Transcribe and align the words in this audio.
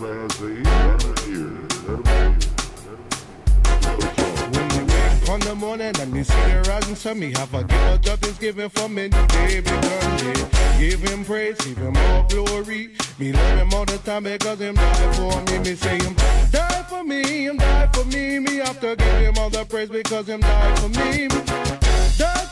whoever 0.00 0.20
has 0.22 0.36
the 0.38 0.90
on 5.30 5.40
the 5.40 5.54
morning 5.54 5.92
and 6.00 6.12
we 6.12 6.24
see 6.24 6.34
the 6.34 6.64
rising 6.68 6.96
sun, 6.96 7.20
me 7.20 7.30
have 7.36 7.54
a 7.54 7.62
give 7.62 7.80
a 7.82 7.98
job 7.98 8.24
is 8.24 8.36
given 8.38 8.68
for 8.70 8.88
me 8.88 9.08
day 9.08 9.60
begun 9.60 10.16
day. 10.16 10.44
Give 10.78 11.00
him 11.00 11.24
praise, 11.24 11.56
give 11.58 11.76
him 11.76 11.96
all 11.96 12.26
glory. 12.28 12.90
Me 13.18 13.32
love 13.32 13.58
him 13.58 13.72
all 13.72 13.84
the 13.84 13.98
time 13.98 14.24
because 14.24 14.58
him 14.58 14.74
die 14.74 15.12
for 15.12 15.40
me. 15.42 15.58
Me 15.60 15.74
say 15.76 15.98
him 15.98 16.14
die 16.50 16.82
for 16.88 17.04
me, 17.04 17.44
him 17.44 17.58
die 17.58 17.86
for 17.92 18.04
me. 18.06 18.40
Me 18.40 18.56
have 18.56 18.80
to 18.80 18.96
give 18.96 19.20
him 19.20 19.38
all 19.38 19.50
the 19.50 19.64
praise 19.66 19.88
because 19.88 20.28
him 20.28 20.40
die 20.40 20.76
for 20.76 20.88
me. 20.88 21.79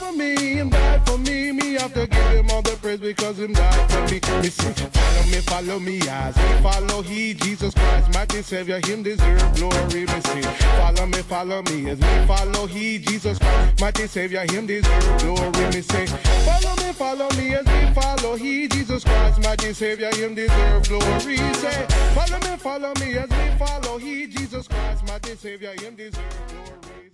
For 0.09 0.15
me, 0.17 0.55
him 0.55 0.71
die 0.71 0.99
for 1.05 1.19
me. 1.19 1.53
Me 1.53 1.75
have 1.75 1.93
to 1.93 2.07
give 2.07 2.31
him 2.31 2.49
all 2.51 2.63
the 2.63 2.79
praise 2.81 2.99
because 2.99 3.39
him 3.39 3.53
die 3.53 3.87
for 3.89 4.01
me. 4.07 4.21
Me 4.41 4.49
say, 4.49 4.73
follow 4.73 5.27
me, 5.27 5.41
follow 5.43 5.79
me 5.79 6.09
as 6.09 6.35
we 6.35 6.63
follow 6.63 7.03
he, 7.03 7.35
Jesus 7.35 7.75
Christ, 7.75 8.15
mighty 8.15 8.41
Savior, 8.41 8.81
him 8.87 9.03
deserve 9.03 9.55
glory. 9.57 10.07
Me 10.07 10.21
say, 10.21 10.43
follow 10.81 11.05
me, 11.05 11.19
follow 11.19 11.63
me 11.65 11.91
as 11.91 11.99
we 11.99 12.27
follow 12.27 12.67
he, 12.67 12.99
Jesus 12.99 13.39
Christ, 13.39 13.81
mighty 13.83 14.07
Savior, 14.07 14.51
him 14.51 14.67
deserve 14.67 15.19
glory. 15.21 15.67
Me 15.75 15.83
say, 15.83 16.07
follow 16.07 16.77
me, 16.77 16.93
follow 16.95 17.29
me 17.37 17.55
as 17.55 17.67
we 17.67 18.01
follow 18.01 18.35
he, 18.37 18.67
Jesus 18.69 19.05
Christ, 19.05 19.43
mighty 19.43 19.75
Savior, 19.75 20.11
him 20.15 20.35
deserve 20.35 20.89
glory. 20.89 21.37
Say, 21.37 21.87
follow 22.15 22.39
me, 22.39 22.57
follow 22.57 22.95
me 22.99 23.19
as 23.19 23.29
we 23.29 23.59
follow 23.59 23.99
he, 23.99 24.27
Jesus 24.27 24.67
Christ, 24.69 25.07
mighty 25.07 25.37
Savior, 25.37 25.73
him 25.73 25.97
deserve 25.97 26.25
glory. 26.49 27.08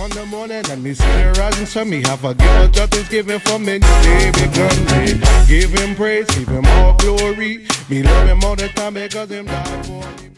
On 0.00 0.10
the 0.10 0.24
morning 0.26 0.62
and 0.70 0.82
me 0.82 0.94
see 0.94 1.04
the 1.04 1.34
rising 1.38 1.66
sun, 1.66 1.90
me 1.90 2.02
have 2.02 2.24
a 2.24 2.32
give 2.34 2.76
a 2.76 2.96
is 2.96 3.08
given 3.08 3.40
for 3.40 3.58
me 3.58 3.78
day 3.80 4.30
begun 4.32 4.86
day. 4.86 5.20
Give 5.48 5.70
him 5.72 5.96
praise, 5.96 6.26
give 6.28 6.48
him 6.48 6.64
all 6.66 6.94
glory. 6.94 7.66
Me 7.90 8.02
love 8.02 8.28
him 8.28 8.44
all 8.44 8.54
the 8.54 8.68
time 8.68 8.94
because 8.94 9.28
him 9.28 9.46
died 9.46 9.86
for 9.86 10.22
me. 10.22 10.30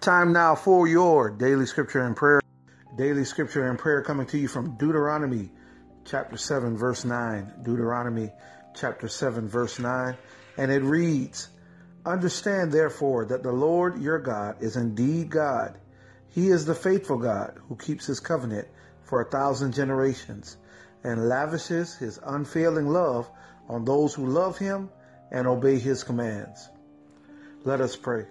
Time 0.00 0.32
now 0.32 0.56
for 0.56 0.88
your 0.88 1.30
daily 1.30 1.64
scripture 1.64 2.00
and 2.00 2.16
prayer. 2.16 2.40
Daily 2.98 3.24
scripture 3.24 3.70
and 3.70 3.78
prayer 3.78 4.02
coming 4.02 4.26
to 4.26 4.38
you 4.38 4.48
from 4.48 4.76
Deuteronomy 4.76 5.50
chapter 6.04 6.36
7, 6.36 6.76
verse 6.76 7.04
9. 7.04 7.52
Deuteronomy 7.62 8.30
chapter 8.74 9.06
7, 9.06 9.48
verse 9.48 9.78
9. 9.78 10.16
And 10.58 10.72
it 10.72 10.82
reads, 10.82 11.48
Understand 12.04 12.72
therefore 12.72 13.26
that 13.26 13.44
the 13.44 13.52
Lord 13.52 14.02
your 14.02 14.18
God 14.18 14.56
is 14.60 14.76
indeed 14.76 15.30
God. 15.30 15.78
He 16.32 16.48
is 16.48 16.64
the 16.64 16.74
faithful 16.74 17.18
God 17.18 17.58
who 17.68 17.76
keeps 17.76 18.06
his 18.06 18.18
covenant 18.18 18.66
for 19.02 19.20
a 19.20 19.30
thousand 19.30 19.74
generations 19.74 20.56
and 21.04 21.28
lavishes 21.28 21.94
his 21.94 22.18
unfailing 22.24 22.88
love 22.88 23.30
on 23.68 23.84
those 23.84 24.14
who 24.14 24.26
love 24.26 24.56
him 24.56 24.90
and 25.30 25.46
obey 25.46 25.78
his 25.78 26.04
commands. 26.04 26.70
Let 27.64 27.80
us 27.80 27.96
pray. 27.96 28.26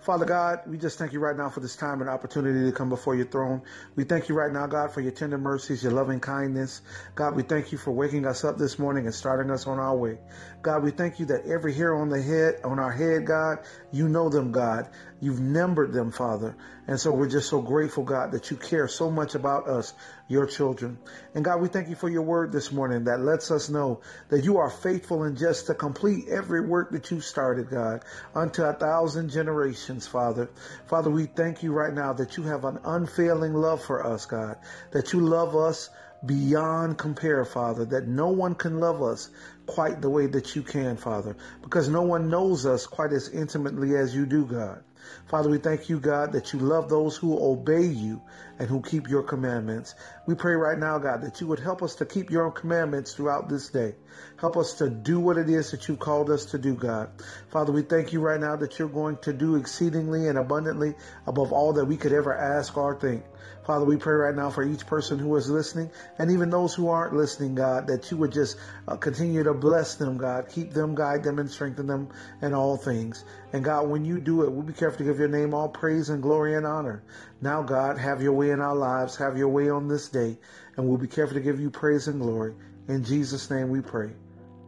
Father 0.00 0.24
God, 0.24 0.60
we 0.66 0.78
just 0.78 0.98
thank 0.98 1.12
you 1.12 1.20
right 1.20 1.36
now 1.36 1.50
for 1.50 1.60
this 1.60 1.76
time 1.76 2.00
and 2.00 2.08
opportunity 2.08 2.64
to 2.64 2.72
come 2.74 2.88
before 2.88 3.14
your 3.14 3.26
throne. 3.26 3.60
We 3.96 4.04
thank 4.04 4.30
you 4.30 4.34
right 4.34 4.50
now, 4.50 4.66
God, 4.66 4.92
for 4.92 5.02
your 5.02 5.12
tender 5.12 5.36
mercies, 5.36 5.82
your 5.82 5.92
loving 5.92 6.20
kindness. 6.20 6.80
God, 7.14 7.36
we 7.36 7.42
thank 7.42 7.70
you 7.70 7.76
for 7.76 7.90
waking 7.90 8.24
us 8.24 8.42
up 8.42 8.56
this 8.56 8.78
morning 8.78 9.04
and 9.04 9.14
starting 9.14 9.50
us 9.50 9.66
on 9.66 9.78
our 9.78 9.94
way. 9.94 10.16
God, 10.62 10.82
we 10.84 10.90
thank 10.90 11.20
you 11.20 11.26
that 11.26 11.44
every 11.44 11.74
hair 11.74 11.94
on 11.94 12.08
the 12.08 12.20
head, 12.20 12.60
on 12.64 12.78
our 12.78 12.90
head, 12.90 13.26
God, 13.26 13.58
you 13.92 14.08
know 14.08 14.30
them, 14.30 14.52
God. 14.52 14.88
You've 15.20 15.40
numbered 15.40 15.92
them, 15.92 16.12
Father. 16.12 16.56
And 16.86 16.98
so 16.98 17.12
we're 17.12 17.28
just 17.28 17.50
so 17.50 17.60
grateful, 17.60 18.04
God, 18.04 18.32
that 18.32 18.50
you 18.50 18.56
care 18.56 18.88
so 18.88 19.10
much 19.10 19.34
about 19.34 19.68
us, 19.68 19.92
your 20.28 20.46
children. 20.46 20.98
And 21.34 21.44
God, 21.44 21.60
we 21.60 21.68
thank 21.68 21.90
you 21.90 21.94
for 21.94 22.08
your 22.08 22.22
word 22.22 22.52
this 22.52 22.72
morning 22.72 23.04
that 23.04 23.20
lets 23.20 23.50
us 23.50 23.68
know 23.68 24.00
that 24.30 24.44
you 24.44 24.56
are 24.56 24.70
faithful 24.70 25.24
and 25.24 25.36
just 25.36 25.66
to 25.66 25.74
complete 25.74 26.28
every 26.28 26.66
work 26.66 26.92
that 26.92 27.10
you 27.10 27.20
started, 27.20 27.68
God, 27.68 28.02
unto 28.34 28.62
a 28.62 28.72
thousand 28.72 29.28
generations, 29.28 30.06
Father. 30.06 30.48
Father, 30.86 31.10
we 31.10 31.26
thank 31.26 31.62
you 31.62 31.72
right 31.72 31.92
now 31.92 32.14
that 32.14 32.38
you 32.38 32.44
have 32.44 32.64
an 32.64 32.78
unfailing 32.84 33.52
love 33.52 33.84
for 33.84 34.06
us, 34.06 34.24
God, 34.24 34.56
that 34.92 35.12
you 35.12 35.20
love 35.20 35.54
us 35.54 35.90
beyond 36.24 36.96
compare, 36.96 37.44
Father, 37.44 37.84
that 37.84 38.06
no 38.08 38.28
one 38.28 38.54
can 38.54 38.78
love 38.80 39.02
us 39.02 39.30
quite 39.66 40.00
the 40.00 40.10
way 40.10 40.26
that 40.26 40.56
you 40.56 40.62
can, 40.62 40.96
Father, 40.96 41.36
because 41.62 41.88
no 41.88 42.02
one 42.02 42.30
knows 42.30 42.64
us 42.64 42.86
quite 42.86 43.12
as 43.12 43.28
intimately 43.28 43.96
as 43.96 44.14
you 44.14 44.26
do, 44.26 44.46
God. 44.46 44.82
Father, 45.28 45.48
we 45.48 45.58
thank 45.58 45.88
you, 45.88 46.00
God, 46.00 46.32
that 46.32 46.52
you 46.52 46.58
love 46.58 46.88
those 46.88 47.16
who 47.16 47.38
obey 47.38 47.84
you 47.84 48.20
and 48.58 48.68
who 48.68 48.82
keep 48.82 49.08
your 49.08 49.22
commandments. 49.22 49.94
We 50.26 50.34
pray 50.34 50.54
right 50.54 50.78
now, 50.78 50.98
God, 50.98 51.22
that 51.22 51.40
you 51.40 51.46
would 51.46 51.60
help 51.60 51.82
us 51.82 51.94
to 51.96 52.06
keep 52.06 52.30
your 52.30 52.50
commandments 52.50 53.14
throughout 53.14 53.48
this 53.48 53.68
day. 53.68 53.94
Help 54.36 54.56
us 54.56 54.74
to 54.74 54.90
do 54.90 55.20
what 55.20 55.38
it 55.38 55.48
is 55.48 55.70
that 55.70 55.88
you 55.88 55.96
called 55.96 56.30
us 56.30 56.46
to 56.46 56.58
do, 56.58 56.74
God. 56.74 57.10
Father, 57.50 57.72
we 57.72 57.82
thank 57.82 58.12
you 58.12 58.20
right 58.20 58.40
now 58.40 58.56
that 58.56 58.78
you're 58.78 58.88
going 58.88 59.18
to 59.18 59.32
do 59.32 59.56
exceedingly 59.56 60.26
and 60.28 60.36
abundantly 60.36 60.94
above 61.26 61.52
all 61.52 61.72
that 61.74 61.84
we 61.84 61.96
could 61.96 62.12
ever 62.12 62.34
ask 62.34 62.76
or 62.76 62.98
think. 62.98 63.22
Father, 63.64 63.84
we 63.84 63.96
pray 63.96 64.14
right 64.14 64.34
now 64.34 64.50
for 64.50 64.64
each 64.64 64.86
person 64.86 65.18
who 65.18 65.36
is 65.36 65.48
listening 65.48 65.90
and 66.18 66.32
even 66.32 66.50
those 66.50 66.74
who 66.74 66.88
aren't 66.88 67.14
listening, 67.14 67.54
God, 67.54 67.86
that 67.86 68.10
you 68.10 68.16
would 68.16 68.32
just 68.32 68.56
uh, 68.88 68.96
continue 68.96 69.44
to 69.44 69.54
bless 69.54 69.94
them, 69.94 70.18
God. 70.18 70.48
Keep 70.48 70.72
them, 70.72 70.94
guide 70.94 71.22
them, 71.22 71.38
and 71.38 71.48
strengthen 71.48 71.86
them 71.86 72.08
in 72.42 72.52
all 72.52 72.76
things. 72.76 73.24
And 73.52 73.62
God, 73.62 73.88
when 73.88 74.04
you 74.04 74.18
do 74.18 74.42
it, 74.42 74.50
we'll 74.50 74.62
be 74.62 74.72
careful 74.72 74.89
to 74.98 75.04
give 75.04 75.18
your 75.18 75.28
name 75.28 75.54
all 75.54 75.68
praise 75.68 76.10
and 76.10 76.22
glory 76.22 76.54
and 76.54 76.66
honor. 76.66 77.02
Now, 77.40 77.62
God, 77.62 77.98
have 77.98 78.22
your 78.22 78.32
way 78.32 78.50
in 78.50 78.60
our 78.60 78.74
lives, 78.74 79.16
have 79.16 79.36
your 79.36 79.48
way 79.48 79.70
on 79.70 79.88
this 79.88 80.08
day, 80.08 80.38
and 80.76 80.88
we'll 80.88 80.98
be 80.98 81.08
careful 81.08 81.34
to 81.34 81.40
give 81.40 81.60
you 81.60 81.70
praise 81.70 82.08
and 82.08 82.20
glory. 82.20 82.54
In 82.88 83.04
Jesus' 83.04 83.50
name 83.50 83.70
we 83.70 83.80
pray. 83.80 84.10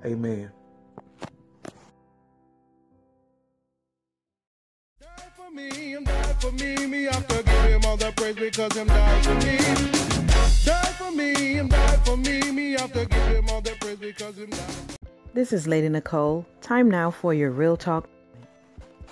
Amen. 0.05 0.51
Me, 5.53 5.69
him 5.69 6.05
die 6.05 6.23
for 6.41 6.51
me. 6.53 6.87
Me 6.87 7.03
have 7.05 7.29
to 7.29 7.51
him 7.69 7.85
all 7.85 7.99
the 7.99 8.11
praise 8.17 8.37
because 8.37 8.75
him 8.75 8.87
died 8.87 9.23
for 9.23 9.35
me. 9.35 9.59
Die 10.65 10.93
for 10.97 11.13
me, 11.13 11.35
him 11.35 11.69
die 11.69 11.97
for 12.07 12.17
me. 12.17 12.51
Me 12.51 12.73
have 12.73 12.91
to 12.95 13.01
him 13.05 13.51
all 13.51 13.61
the 13.61 13.73
praise 13.79 13.99
because 13.99 14.39
him 14.39 14.49
died. 14.49 14.97
This 15.35 15.53
is 15.53 15.67
Lady 15.67 15.91
Nicole. 15.91 16.47
Time 16.63 16.91
now 16.91 17.11
for 17.11 17.35
your 17.35 17.51
Real 17.51 17.77
Talk. 17.77 18.09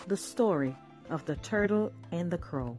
The 0.07 0.17
story 0.17 0.75
of 1.11 1.25
the 1.25 1.37
turtle 1.37 1.93
and 2.13 2.31
the 2.31 2.39
crow. 2.39 2.79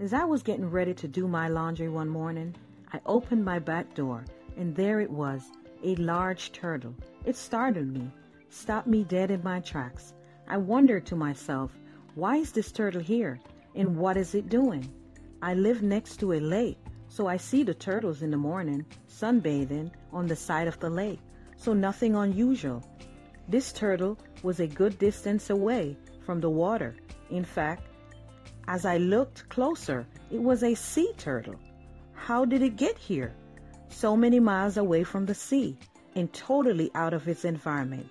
As 0.00 0.12
I 0.12 0.24
was 0.24 0.42
getting 0.42 0.68
ready 0.68 0.94
to 0.94 1.06
do 1.06 1.28
my 1.28 1.48
laundry 1.48 1.88
one 1.88 2.08
morning, 2.08 2.54
I 2.92 3.00
opened 3.06 3.44
my 3.44 3.58
back 3.58 3.94
door, 3.94 4.24
and 4.56 4.74
there 4.74 5.00
it 5.00 5.10
was 5.10 5.42
a 5.84 5.94
large 5.96 6.52
turtle. 6.52 6.94
It 7.24 7.36
startled 7.36 7.88
me, 7.88 8.10
stopped 8.48 8.86
me 8.86 9.04
dead 9.04 9.30
in 9.30 9.42
my 9.42 9.60
tracks. 9.60 10.14
I 10.48 10.56
wondered 10.56 11.06
to 11.06 11.16
myself, 11.16 11.72
why 12.14 12.36
is 12.36 12.52
this 12.52 12.72
turtle 12.72 13.00
here, 13.00 13.40
and 13.74 13.96
what 13.96 14.16
is 14.16 14.34
it 14.34 14.48
doing? 14.48 14.90
I 15.40 15.54
live 15.54 15.82
next 15.82 16.18
to 16.18 16.34
a 16.34 16.40
lake, 16.40 16.78
so 17.08 17.26
I 17.26 17.36
see 17.36 17.62
the 17.62 17.74
turtles 17.74 18.22
in 18.22 18.30
the 18.30 18.36
morning 18.36 18.84
sunbathing 19.08 19.90
on 20.12 20.26
the 20.26 20.36
side 20.36 20.68
of 20.68 20.78
the 20.80 20.90
lake, 20.90 21.20
so 21.56 21.72
nothing 21.72 22.14
unusual. 22.14 22.82
This 23.48 23.72
turtle 23.72 24.18
was 24.42 24.60
a 24.60 24.66
good 24.66 24.98
distance 24.98 25.50
away 25.50 25.96
from 26.24 26.40
the 26.40 26.50
water. 26.50 26.94
In 27.32 27.44
fact, 27.44 27.88
as 28.68 28.84
I 28.84 28.98
looked 28.98 29.48
closer, 29.48 30.06
it 30.30 30.40
was 30.40 30.62
a 30.62 30.74
sea 30.74 31.14
turtle. 31.16 31.56
How 32.12 32.44
did 32.44 32.60
it 32.60 32.76
get 32.76 32.98
here? 32.98 33.32
So 33.88 34.14
many 34.14 34.38
miles 34.38 34.76
away 34.76 35.02
from 35.02 35.24
the 35.24 35.34
sea 35.34 35.78
and 36.14 36.30
totally 36.34 36.90
out 36.94 37.14
of 37.14 37.26
its 37.26 37.46
environment. 37.46 38.06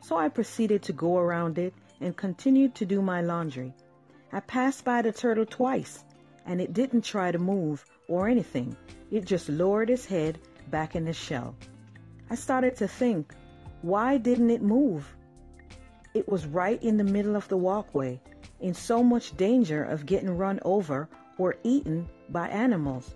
So 0.00 0.16
I 0.16 0.28
proceeded 0.28 0.82
to 0.82 0.92
go 0.92 1.16
around 1.16 1.58
it 1.58 1.74
and 2.00 2.16
continued 2.16 2.74
to 2.74 2.84
do 2.84 3.00
my 3.00 3.20
laundry. 3.20 3.72
I 4.32 4.40
passed 4.40 4.84
by 4.84 5.00
the 5.00 5.12
turtle 5.12 5.46
twice 5.46 6.04
and 6.44 6.60
it 6.60 6.72
didn't 6.72 7.02
try 7.04 7.30
to 7.30 7.38
move 7.38 7.86
or 8.08 8.28
anything. 8.28 8.76
It 9.12 9.24
just 9.26 9.48
lowered 9.48 9.90
its 9.90 10.06
head 10.06 10.40
back 10.72 10.96
in 10.96 11.06
its 11.06 11.18
shell. 11.18 11.54
I 12.30 12.34
started 12.34 12.74
to 12.78 12.88
think, 12.88 13.32
why 13.82 14.18
didn't 14.18 14.50
it 14.50 14.62
move? 14.62 15.16
It 16.14 16.28
was 16.28 16.46
right 16.46 16.82
in 16.82 16.96
the 16.96 17.04
middle 17.04 17.36
of 17.36 17.46
the 17.46 17.56
walkway, 17.56 18.20
in 18.60 18.74
so 18.74 19.02
much 19.02 19.36
danger 19.36 19.84
of 19.84 20.06
getting 20.06 20.30
run 20.30 20.58
over 20.64 21.08
or 21.38 21.56
eaten 21.62 22.08
by 22.30 22.48
animals. 22.48 23.14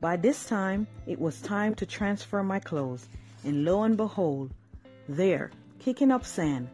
By 0.00 0.16
this 0.16 0.46
time, 0.46 0.86
it 1.06 1.18
was 1.18 1.40
time 1.40 1.74
to 1.76 1.86
transfer 1.86 2.42
my 2.42 2.60
clothes, 2.60 3.08
and 3.44 3.64
lo 3.64 3.82
and 3.84 3.96
behold, 3.96 4.52
there, 5.08 5.50
kicking 5.78 6.10
up 6.10 6.24
sand. 6.24 6.68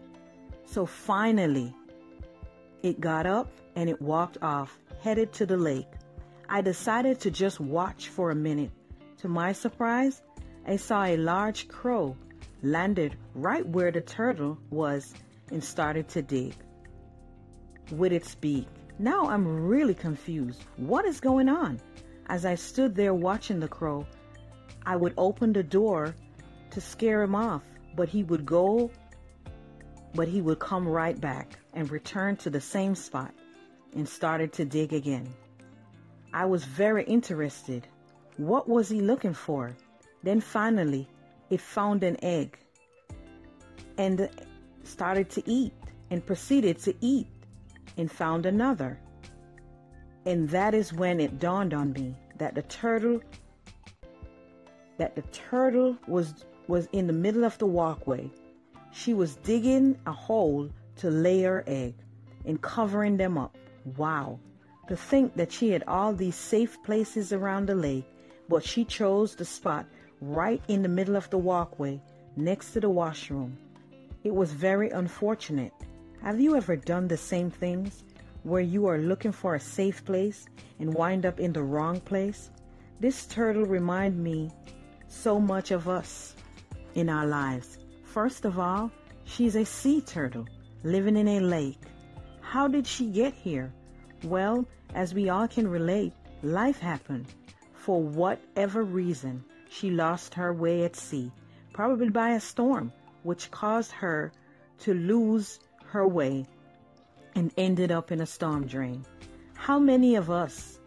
So 0.65 0.87
finally, 0.87 1.75
it 2.83 3.01
got 3.01 3.27
up 3.27 3.49
and 3.77 3.89
it 3.89 4.03
walked 4.03 4.39
off, 4.43 4.79
headed 5.03 5.33
to 5.35 5.47
the 5.47 5.57
lake. 5.57 5.89
I 6.49 6.61
decided 6.61 7.21
to 7.21 7.31
just 7.31 7.61
watch 7.61 8.09
for 8.09 8.31
a 8.31 8.35
minute. 8.35 8.71
To 9.19 9.29
my 9.29 9.53
surprise, 9.53 10.23
I 10.67 10.77
saw 10.77 11.05
a 11.05 11.17
large 11.17 11.69
crow 11.69 12.17
landed 12.63 13.17
right 13.35 13.67
where 13.67 13.93
the 13.93 14.01
turtle 14.01 14.59
was 14.71 15.15
and 15.51 15.63
started 15.63 16.09
to 16.09 16.23
dig 16.23 16.55
with 17.93 18.13
it 18.13 18.25
speak? 18.25 18.67
Now 18.99 19.27
I'm 19.27 19.47
really 19.67 19.95
confused. 19.95 20.65
What 20.77 21.05
is 21.05 21.21
going 21.21 21.49
on? 21.49 21.81
As 22.27 22.45
I 22.45 22.55
stood 22.55 22.95
there 22.95 23.15
watching 23.15 23.61
the 23.61 23.69
crow, 23.69 24.07
I 24.85 24.97
would 24.97 25.15
open 25.17 25.53
the 25.53 25.63
door 25.63 26.15
to 26.71 26.81
scare 26.81 27.23
him 27.23 27.35
off, 27.35 27.63
but 27.95 28.09
he 28.09 28.25
would 28.25 28.47
go 28.47 28.91
but 30.15 30.29
he 30.29 30.41
would 30.41 30.59
come 30.59 30.87
right 30.87 31.21
back 31.21 31.59
and 31.73 31.91
return 31.91 32.37
to 32.37 32.51
the 32.51 32.61
same 32.61 32.95
spot 32.95 33.33
and 33.95 34.09
started 34.09 34.53
to 34.53 34.65
dig 34.65 34.93
again. 34.93 35.27
I 36.35 36.45
was 36.45 36.65
very 36.65 37.05
interested. 37.05 37.87
What 38.37 38.69
was 38.69 38.89
he 38.89 39.01
looking 39.01 39.35
for? 39.35 39.75
Then 40.23 40.41
finally, 40.41 41.09
it 41.51 41.61
found 41.61 42.03
an 42.03 42.17
egg 42.23 42.59
and 43.99 44.29
started 44.85 45.31
to 45.31 45.43
eat 45.51 45.73
and 46.11 46.25
proceeded 46.25 46.79
to 46.81 46.95
eat 47.01 47.27
and 47.97 48.11
found 48.11 48.47
another. 48.47 48.99
And 50.25 50.49
that 50.51 50.75
is 50.75 50.93
when 50.93 51.21
it 51.21 51.39
dawned 51.39 51.75
on 51.75 51.93
me 51.93 52.15
that 52.39 52.55
the 52.55 52.63
turtle 52.63 53.21
that 54.99 55.17
the 55.17 55.23
turtle 55.33 55.97
was 56.07 56.45
was 56.69 56.89
in 56.93 57.07
the 57.07 57.13
middle 57.13 57.45
of 57.45 57.59
the 57.59 57.67
walkway. 57.67 58.31
She 58.93 59.15
was 59.15 59.37
digging 59.37 59.99
a 60.07 60.13
hole 60.13 60.71
to 60.97 61.11
lay 61.11 61.43
her 61.43 61.65
egg 61.67 61.95
and 62.45 62.61
covering 62.61 63.17
them 63.17 63.39
up. 63.39 63.57
Wow. 63.97 64.39
To 64.89 64.97
think 64.97 65.35
that 65.37 65.51
she 65.51 65.71
had 65.71 65.85
all 65.89 66.13
these 66.13 66.37
safe 66.37 66.83
places 66.83 67.33
around 67.33 67.67
the 67.67 67.75
lake, 67.75 68.07
but 68.49 68.65
she 68.65 68.85
chose 68.85 69.35
the 69.35 69.45
spot 69.45 69.87
right 70.21 70.63
in 70.69 70.83
the 70.83 70.89
middle 70.89 71.17
of 71.17 71.31
the 71.31 71.39
walkway 71.39 72.01
next 72.37 72.73
to 72.73 72.81
the 72.81 72.91
washroom. 72.91 73.57
It 74.25 74.35
was 74.35 74.53
very 74.53 74.91
unfortunate. 74.91 75.73
Have 76.23 76.41
you 76.41 76.55
ever 76.55 76.77
done 76.77 77.09
the 77.09 77.17
same 77.17 77.51
things 77.51 78.05
where 78.45 78.61
you 78.61 78.87
are 78.87 78.99
looking 78.99 79.33
for 79.33 79.57
a 79.57 79.61
safe 79.61 80.05
place 80.05 80.47
and 80.79 80.95
wind 80.95 81.27
up 81.27 81.41
in 81.41 81.53
the 81.53 81.65
wrong 81.65 81.99
place? 81.99 82.51
This 83.01 83.27
turtle 83.27 83.67
remind 83.67 84.17
me 84.23 84.53
so 85.09 85.41
much 85.41 85.73
of 85.73 85.89
us 85.89 86.37
in 86.95 87.09
our 87.09 87.27
lives. 87.27 87.79
First 88.05 88.45
of 88.45 88.57
all, 88.57 88.93
she's 89.25 89.57
a 89.57 89.65
sea 89.65 90.01
turtle 90.01 90.47
living 90.85 91.17
in 91.17 91.27
a 91.27 91.41
lake. 91.41 91.81
How 92.41 92.69
did 92.69 92.87
she 92.87 93.07
get 93.07 93.35
here? 93.35 93.73
Well, 94.23 94.65
as 94.95 95.15
we 95.15 95.29
all 95.29 95.49
can 95.49 95.67
relate, 95.67 96.13
life 96.45 96.79
happened. 96.79 97.27
For 97.75 98.01
whatever 98.01 98.85
reason, 98.85 99.43
she 99.69 99.91
lost 99.91 100.35
her 100.35 100.55
way 100.55 100.85
at 100.85 100.95
sea, 100.95 101.33
probably 101.73 102.11
by 102.11 102.35
a 102.35 102.41
storm, 102.41 102.93
which 103.25 103.51
caused 103.51 103.91
her 103.91 104.31
to 104.79 104.95
lose 104.95 105.59
her 105.93 106.09
way 106.09 106.47
and 107.35 107.53
ended 107.59 107.93
up 107.93 108.11
in 108.13 108.23
a 108.23 108.27
storm 108.27 108.67
drain. 108.67 109.05
How 109.55 109.79
many 109.79 110.17
of 110.17 110.31
us 110.31 110.79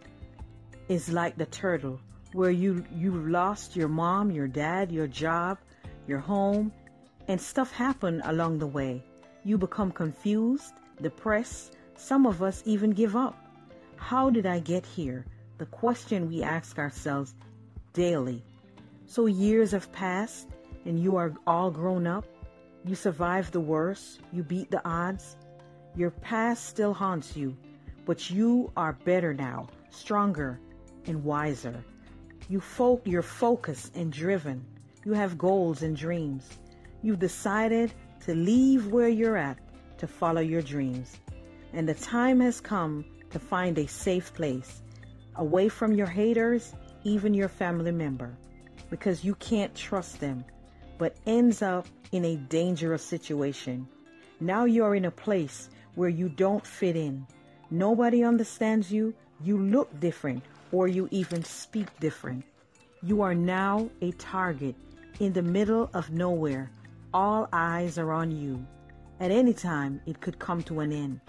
is 0.89 1.11
like 1.11 1.37
the 1.37 1.45
turtle 1.45 1.99
where 2.33 2.51
you 2.51 2.83
you 2.91 3.11
lost 3.11 3.75
your 3.75 3.87
mom, 3.87 4.31
your 4.31 4.47
dad, 4.47 4.91
your 4.91 5.07
job, 5.07 5.57
your 6.07 6.19
home, 6.19 6.71
and 7.27 7.39
stuff 7.39 7.71
happen 7.71 8.21
along 8.25 8.59
the 8.59 8.67
way. 8.67 9.03
You 9.43 9.57
become 9.57 9.91
confused, 9.91 10.73
depressed, 11.01 11.77
some 11.95 12.25
of 12.25 12.41
us 12.41 12.63
even 12.65 12.89
give 12.91 13.15
up. 13.15 13.37
How 13.95 14.29
did 14.29 14.45
I 14.45 14.59
get 14.59 14.85
here? 14.85 15.25
The 15.59 15.67
question 15.67 16.27
we 16.27 16.43
ask 16.43 16.79
ourselves 16.79 17.35
daily. 17.93 18.43
So 19.05 19.27
years 19.27 19.71
have 19.71 19.91
passed 19.91 20.47
and 20.85 20.99
you 20.99 21.15
are 21.15 21.33
all 21.47 21.71
grown 21.71 22.07
up. 22.07 22.25
You 22.85 22.93
survived 22.93 23.51
the 23.51 23.59
worst. 23.59 24.19
You 24.31 24.43
beat 24.43 24.69
the 24.69 24.87
odds. 24.87 25.37
Your 25.95 26.11
past 26.11 26.65
still 26.65 26.93
haunts 26.93 27.35
you, 27.35 27.57
but 28.05 28.29
you 28.29 28.71
are 28.77 28.93
better 29.05 29.33
now, 29.33 29.67
stronger 29.89 30.59
and 31.07 31.23
wiser. 31.23 31.83
You 32.47 32.59
fo- 32.59 33.01
you're 33.03 33.23
focused 33.23 33.95
and 33.95 34.11
driven. 34.11 34.63
You 35.03 35.13
have 35.13 35.37
goals 35.37 35.81
and 35.81 35.97
dreams. 35.97 36.47
You've 37.01 37.19
decided 37.19 37.91
to 38.25 38.35
leave 38.35 38.87
where 38.87 39.09
you're 39.09 39.37
at 39.37 39.57
to 39.97 40.05
follow 40.05 40.41
your 40.41 40.61
dreams. 40.61 41.17
And 41.73 41.89
the 41.89 41.95
time 41.95 42.39
has 42.41 42.61
come 42.61 43.03
to 43.31 43.39
find 43.39 43.79
a 43.79 43.87
safe 43.87 44.33
place, 44.33 44.83
away 45.37 45.69
from 45.69 45.93
your 45.93 46.07
haters, 46.07 46.73
even 47.03 47.33
your 47.33 47.49
family 47.49 47.91
member, 47.91 48.37
because 48.89 49.23
you 49.23 49.33
can't 49.35 49.73
trust 49.73 50.19
them, 50.19 50.45
but 50.97 51.17
ends 51.25 51.61
up 51.61 51.87
in 52.15 52.23
a 52.23 52.37
dangerous 52.37 53.03
situation. 53.03 53.85
Now 54.39 54.63
you're 54.63 54.95
in 54.95 55.03
a 55.03 55.11
place 55.11 55.69
where 55.95 56.07
you 56.07 56.29
don't 56.29 56.65
fit 56.65 56.95
in. 56.95 57.27
Nobody 57.69 58.23
understands 58.23 58.89
you, 58.89 59.13
you 59.43 59.57
look 59.57 59.99
different, 59.99 60.41
or 60.71 60.87
you 60.87 61.09
even 61.11 61.43
speak 61.43 61.87
different. 61.99 62.45
You 63.03 63.21
are 63.21 63.35
now 63.35 63.89
a 64.01 64.13
target 64.13 64.75
in 65.19 65.33
the 65.33 65.41
middle 65.41 65.89
of 65.93 66.09
nowhere. 66.09 66.71
All 67.13 67.49
eyes 67.51 67.97
are 67.97 68.13
on 68.13 68.31
you. 68.31 68.65
At 69.19 69.31
any 69.31 69.53
time, 69.53 69.99
it 70.05 70.21
could 70.21 70.39
come 70.39 70.63
to 70.63 70.79
an 70.79 70.93
end. 70.93 71.19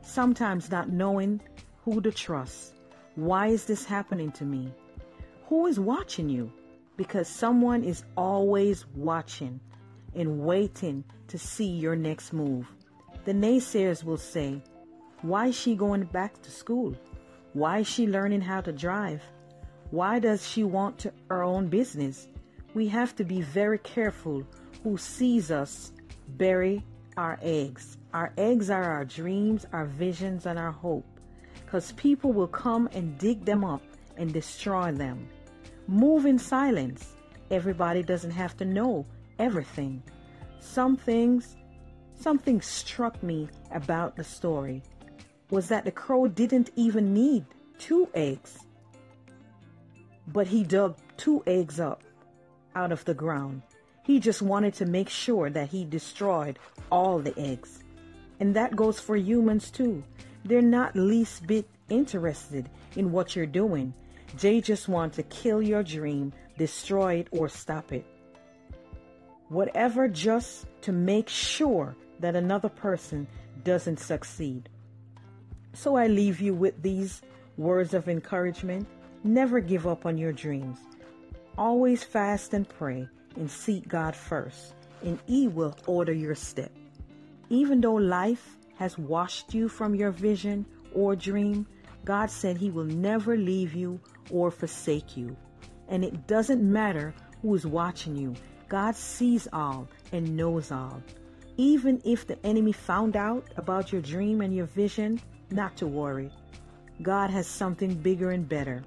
Sometimes 0.00 0.70
not 0.70 0.88
knowing 0.88 1.42
who 1.84 2.00
to 2.00 2.10
trust. 2.10 2.76
Why 3.14 3.48
is 3.48 3.66
this 3.66 3.84
happening 3.84 4.32
to 4.32 4.46
me? 4.46 4.72
Who 5.48 5.66
is 5.66 5.78
watching 5.78 6.30
you? 6.30 6.50
Because 6.96 7.28
someone 7.28 7.84
is 7.84 8.04
always 8.16 8.86
watching 8.94 9.60
and 10.14 10.40
waiting 10.40 11.04
to 11.28 11.38
see 11.38 11.66
your 11.68 11.96
next 11.96 12.32
move. 12.32 12.66
The 13.24 13.32
naysayers 13.32 14.04
will 14.04 14.16
say, 14.16 14.62
Why 15.22 15.48
is 15.48 15.58
she 15.58 15.74
going 15.74 16.04
back 16.04 16.40
to 16.42 16.50
school? 16.50 16.94
Why 17.52 17.78
is 17.78 17.88
she 17.88 18.06
learning 18.06 18.42
how 18.42 18.60
to 18.62 18.72
drive? 18.72 19.22
Why 19.90 20.18
does 20.18 20.46
she 20.46 20.62
want 20.62 20.98
to, 21.00 21.12
her 21.28 21.42
own 21.42 21.68
business? 21.68 22.28
We 22.74 22.86
have 22.88 23.16
to 23.16 23.24
be 23.24 23.42
very 23.42 23.78
careful 23.78 24.46
who 24.84 24.96
sees 24.96 25.50
us 25.50 25.92
bury 26.28 26.84
our 27.16 27.38
eggs. 27.42 27.98
Our 28.14 28.32
eggs 28.38 28.70
are 28.70 28.84
our 28.84 29.04
dreams, 29.04 29.66
our 29.72 29.86
visions, 29.86 30.46
and 30.46 30.58
our 30.58 30.70
hope. 30.70 31.06
Because 31.64 31.92
people 31.92 32.32
will 32.32 32.48
come 32.48 32.88
and 32.92 33.18
dig 33.18 33.44
them 33.44 33.64
up 33.64 33.82
and 34.16 34.32
destroy 34.32 34.92
them. 34.92 35.28
Move 35.86 36.26
in 36.26 36.38
silence. 36.38 37.16
Everybody 37.50 38.02
doesn't 38.02 38.30
have 38.30 38.56
to 38.58 38.64
know 38.64 39.06
everything. 39.40 40.02
Some 40.60 40.96
things 40.96 41.56
Something 42.20 42.60
struck 42.60 43.22
me 43.22 43.48
about 43.70 44.14
the 44.14 44.24
story 44.24 44.82
was 45.48 45.68
that 45.68 45.86
the 45.86 45.90
crow 45.90 46.28
didn't 46.28 46.70
even 46.76 47.14
need 47.14 47.46
two 47.78 48.10
eggs, 48.14 48.58
but 50.28 50.46
he 50.46 50.62
dug 50.62 50.98
two 51.16 51.42
eggs 51.46 51.80
up 51.80 52.02
out 52.76 52.92
of 52.92 53.02
the 53.06 53.14
ground. 53.14 53.62
He 54.02 54.20
just 54.20 54.42
wanted 54.42 54.74
to 54.74 54.84
make 54.84 55.08
sure 55.08 55.48
that 55.48 55.70
he 55.70 55.86
destroyed 55.86 56.58
all 56.92 57.20
the 57.20 57.36
eggs. 57.38 57.82
And 58.38 58.54
that 58.54 58.76
goes 58.76 59.00
for 59.00 59.16
humans 59.16 59.70
too. 59.70 60.04
They're 60.44 60.60
not 60.60 60.94
least 60.94 61.46
bit 61.46 61.66
interested 61.88 62.68
in 62.96 63.12
what 63.12 63.34
you're 63.34 63.46
doing. 63.46 63.94
They 64.38 64.60
just 64.60 64.90
want 64.90 65.14
to 65.14 65.22
kill 65.22 65.62
your 65.62 65.82
dream, 65.82 66.34
destroy 66.58 67.14
it, 67.14 67.28
or 67.30 67.48
stop 67.48 67.92
it. 67.92 68.04
Whatever 69.50 70.06
just 70.06 70.66
to 70.82 70.92
make 70.92 71.28
sure 71.28 71.96
that 72.20 72.36
another 72.36 72.68
person 72.68 73.26
doesn't 73.64 73.98
succeed. 73.98 74.68
So 75.72 75.96
I 75.96 76.06
leave 76.06 76.40
you 76.40 76.54
with 76.54 76.80
these 76.82 77.20
words 77.56 77.92
of 77.92 78.08
encouragement. 78.08 78.86
Never 79.24 79.58
give 79.58 79.88
up 79.88 80.06
on 80.06 80.16
your 80.16 80.32
dreams. 80.32 80.78
Always 81.58 82.04
fast 82.04 82.54
and 82.54 82.68
pray 82.68 83.08
and 83.34 83.50
seek 83.50 83.88
God 83.88 84.14
first, 84.14 84.74
and 85.02 85.18
He 85.26 85.48
will 85.48 85.76
order 85.86 86.12
your 86.12 86.36
step. 86.36 86.70
Even 87.48 87.80
though 87.80 87.94
life 87.94 88.56
has 88.76 88.96
washed 88.98 89.52
you 89.52 89.68
from 89.68 89.96
your 89.96 90.12
vision 90.12 90.64
or 90.94 91.16
dream, 91.16 91.66
God 92.04 92.30
said 92.30 92.56
He 92.56 92.70
will 92.70 92.84
never 92.84 93.36
leave 93.36 93.74
you 93.74 94.00
or 94.30 94.52
forsake 94.52 95.16
you. 95.16 95.36
And 95.88 96.04
it 96.04 96.28
doesn't 96.28 96.62
matter 96.62 97.12
who 97.42 97.52
is 97.56 97.66
watching 97.66 98.16
you, 98.16 98.34
God 98.70 98.94
sees 98.94 99.48
all 99.52 99.88
and 100.12 100.36
knows 100.36 100.70
all. 100.70 101.02
Even 101.56 102.00
if 102.04 102.24
the 102.24 102.38
enemy 102.46 102.70
found 102.70 103.16
out 103.16 103.48
about 103.56 103.90
your 103.90 104.00
dream 104.00 104.40
and 104.40 104.54
your 104.54 104.66
vision, 104.66 105.20
not 105.50 105.76
to 105.78 105.88
worry. 105.88 106.30
God 107.02 107.30
has 107.30 107.48
something 107.48 107.92
bigger 107.94 108.30
and 108.30 108.48
better, 108.48 108.84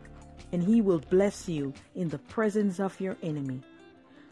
and 0.53 0.63
He 0.63 0.79
will 0.79 0.99
bless 1.09 1.49
you 1.49 1.73
in 1.95 2.07
the 2.07 2.17
presence 2.17 2.79
of 2.79 2.97
your 3.01 3.17
enemy. 3.21 3.59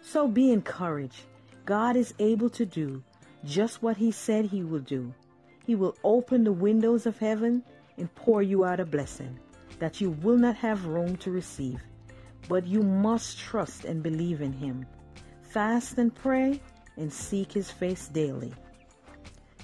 So 0.02 0.26
be 0.26 0.54
encouraged. 0.54 1.26
God 1.66 1.98
is 1.98 2.14
able 2.20 2.50
to 2.52 2.66
do 2.66 3.04
just 3.44 3.84
what 3.84 3.98
He 3.98 4.12
said 4.12 4.46
He 4.46 4.64
will 4.64 4.80
do. 4.80 5.14
He 5.66 5.76
will 5.76 5.98
open 6.06 6.46
the 6.46 6.54
windows 6.54 7.06
of 7.06 7.18
heaven 7.18 7.62
and 7.98 8.16
pour 8.16 8.42
you 8.42 8.64
out 8.64 8.80
a 8.80 8.86
blessing 8.86 9.38
that 9.80 10.00
you 10.00 10.12
will 10.12 10.38
not 10.38 10.56
have 10.56 10.86
room 10.86 11.18
to 11.18 11.30
receive. 11.30 11.82
But 12.48 12.66
you 12.66 12.82
must 12.82 13.38
trust 13.38 13.84
and 13.84 14.02
believe 14.02 14.42
in 14.42 14.54
Him. 14.54 14.86
Fast 15.52 15.98
and 15.98 16.16
pray 16.16 16.62
and 16.96 17.12
seek 17.12 17.52
His 17.52 17.70
face 17.70 18.08
daily. 18.08 18.54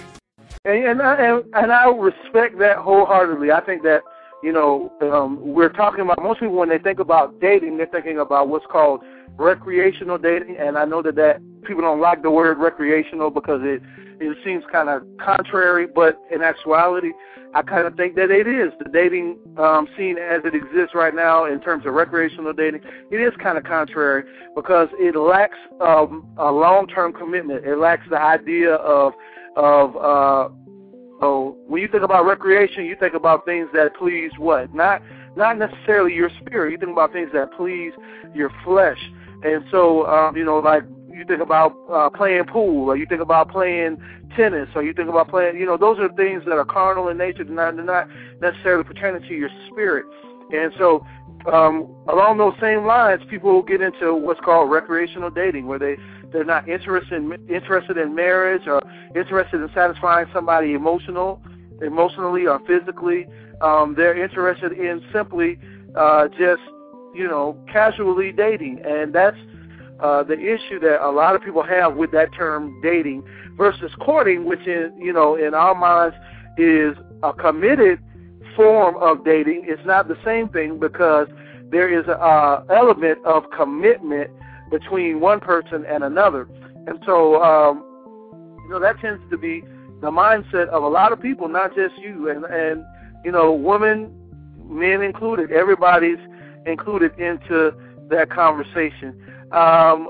and 0.67 0.85
and 0.85 1.01
I, 1.01 1.15
and, 1.15 1.45
and 1.55 1.73
I 1.73 1.89
respect 1.89 2.59
that 2.59 2.77
wholeheartedly. 2.77 3.51
I 3.51 3.63
think 3.63 3.83
that 3.85 4.03
you 4.43 4.53
know 4.53 4.93
um, 5.01 5.39
we're 5.41 5.71
talking 5.71 6.01
about 6.01 6.23
most 6.23 6.41
people 6.41 6.57
when 6.57 6.69
they 6.69 6.79
think 6.79 6.99
about 6.99 7.41
dating, 7.41 7.79
they're 7.79 7.87
thinking 7.87 8.19
about 8.19 8.51
what's 8.51 8.67
called 8.67 9.01
recreational 9.39 10.19
dating, 10.19 10.59
and 10.59 10.77
I 10.77 10.85
know 10.85 11.01
that 11.01 11.15
that 11.15 11.41
people 11.63 11.81
don't 11.81 12.01
like 12.01 12.21
the 12.21 12.31
word 12.31 12.59
recreational 12.59 13.31
because 13.31 13.63
it 13.65 13.81
it 14.21 14.37
seems 14.45 14.65
kind 14.71 14.89
of 14.89 15.03
contrary, 15.19 15.87
but 15.87 16.21
in 16.31 16.43
actuality, 16.43 17.13
I 17.55 17.63
kind 17.63 17.87
of 17.87 17.95
think 17.95 18.17
that 18.17 18.31
it 18.31 18.47
is 18.47 18.73
the 18.79 18.91
dating 18.91 19.39
um, 19.57 19.89
scene 19.97 20.19
as 20.19 20.43
it 20.45 20.55
exists 20.55 20.95
right 20.95 21.15
now 21.15 21.47
in 21.47 21.61
terms 21.61 21.87
of 21.87 21.95
recreational 21.95 22.53
dating. 22.53 22.83
It 23.11 23.17
is 23.17 23.33
kind 23.43 23.57
of 23.57 23.65
contrary 23.65 24.25
because 24.55 24.89
it 24.99 25.17
lacks 25.17 25.57
um, 25.81 26.29
a 26.37 26.51
long-term 26.51 27.15
commitment. 27.15 27.65
It 27.65 27.77
lacks 27.77 28.07
the 28.11 28.21
idea 28.21 28.75
of 28.75 29.15
of 29.57 29.97
uh, 29.97 30.49
oh, 31.23 31.57
when 31.67 31.81
you 31.81 31.89
think 31.89 32.03
about 32.03 32.27
recreation, 32.27 32.85
you 32.85 32.95
think 32.95 33.15
about 33.15 33.47
things 33.47 33.69
that 33.73 33.97
please 33.97 34.31
what? 34.39 34.75
Not 34.75 35.01
not 35.35 35.57
necessarily 35.59 36.15
your 36.15 36.31
spirit. 36.41 36.73
You 36.73 36.79
think 36.79 36.93
about 36.93 37.13
things 37.13 37.31
that 37.33 37.53
please 37.57 37.93
your 38.35 38.51
flesh. 38.65 38.99
And 39.43 39.65
so, 39.71 40.07
um, 40.07 40.37
you 40.37 40.45
know, 40.45 40.59
like 40.59 40.83
you 41.17 41.25
think 41.25 41.41
about 41.41 41.75
uh, 41.91 42.11
playing 42.11 42.45
pool, 42.45 42.91
or 42.91 42.97
you 42.97 43.07
think 43.07 43.23
about 43.23 43.49
playing 43.49 43.97
tennis, 44.37 44.69
or 44.75 44.83
you 44.83 44.93
think 44.93 45.09
about 45.09 45.29
playing, 45.29 45.57
you 45.57 45.65
know, 45.65 45.77
those 45.77 45.99
are 45.99 46.09
things 46.11 46.45
that 46.45 46.59
are 46.59 46.65
carnal 46.65 47.09
in 47.09 47.17
nature. 47.17 47.45
They're 47.45 47.55
not, 47.55 47.77
they're 47.77 47.85
not 47.85 48.09
necessarily 48.41 48.85
pertaining 48.85 49.23
to 49.23 49.35
your 49.35 49.49
spirit. 49.71 50.05
And 50.53 50.73
so, 50.79 51.05
um, 51.51 51.89
along 52.09 52.39
those 52.39 52.55
same 52.61 52.85
lines, 52.85 53.23
people 53.31 53.63
get 53.63 53.81
into 53.81 54.15
what's 54.15 54.41
called 54.41 54.71
recreational 54.71 55.31
dating, 55.31 55.67
where 55.67 55.79
they 55.79 55.97
they're 56.33 56.45
not 56.45 56.69
interested 56.69 57.15
in, 57.15 57.33
interested 57.49 57.97
in 57.97 58.15
marriage 58.15 58.67
or 58.67 58.83
interested 59.15 59.63
in 59.63 59.71
satisfying 59.73 60.27
somebody 60.33 60.75
emotional, 60.75 61.41
emotionally 61.81 62.47
or 62.47 62.61
physically. 62.67 63.27
Um, 63.61 63.95
they're 63.97 64.21
interested 64.21 64.73
in 64.73 65.03
simply 65.13 65.59
uh, 65.95 66.29
just 66.29 66.63
you 67.15 67.27
know 67.27 67.57
casually 67.73 68.33
dating, 68.33 68.81
and 68.85 69.15
that's 69.15 69.39
uh, 70.01 70.23
the 70.23 70.39
issue 70.39 70.79
that 70.81 71.07
a 71.07 71.11
lot 71.11 71.35
of 71.35 71.43
people 71.43 71.63
have 71.63 71.97
with 71.97 72.11
that 72.13 72.33
term 72.35 72.81
dating 72.83 73.25
versus 73.57 73.91
courting, 74.01 74.45
which 74.45 74.67
is 74.67 74.93
you 74.99 75.13
know 75.13 75.37
in 75.37 75.55
our 75.55 75.75
minds 75.75 76.17
is 76.59 76.97
a 77.23 77.33
committed 77.33 77.99
form 78.55 78.97
of 78.97 79.25
dating. 79.25 79.65
It's 79.67 79.85
not 79.87 80.09
the 80.09 80.17
same 80.25 80.49
thing 80.49 80.79
because 80.79 81.29
there 81.71 81.89
is 81.89 82.07
a 82.07 82.65
element 82.71 83.25
of 83.25 83.45
commitment 83.51 84.31
between 84.71 85.21
one 85.21 85.41
person 85.41 85.85
and 85.87 86.05
another. 86.05 86.49
And 86.87 86.99
so, 87.05 87.43
um, 87.43 87.85
you 88.65 88.71
know, 88.71 88.81
that 88.81 88.99
tends 89.01 89.23
to 89.31 89.39
be 89.39 89.63
the 90.01 90.11
mindset 90.11 90.69
of 90.69 90.83
a 90.83 90.89
lot 90.89 91.13
of 91.13 91.21
people, 91.21 91.49
not 91.49 91.75
just 91.75 91.97
you. 91.99 92.31
And, 92.31 92.45
and 92.45 92.85
you 93.25 93.33
know, 93.33 93.53
women, 93.53 94.15
men 94.65 95.03
included, 95.03 95.53
everybody's 95.53 96.19
included 96.67 97.19
into 97.19 97.73
that 98.11 98.31
conversation. 98.31 99.21
Um, 99.53 100.09